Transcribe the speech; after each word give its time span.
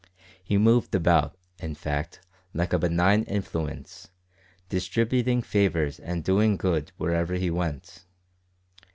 He 0.43 0.57
moved 0.57 0.95
about, 0.95 1.37
in 1.59 1.75
fact, 1.75 2.21
like 2.55 2.73
a 2.73 2.79
benign 2.79 3.21
influence, 3.25 4.09
distributing 4.67 5.43
favours 5.43 5.99
and 5.99 6.23
doing 6.23 6.57
good 6.57 6.91
wherever 6.97 7.35
he 7.35 7.51
went. 7.51 8.03